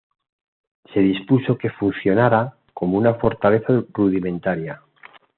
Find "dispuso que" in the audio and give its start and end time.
0.99-1.69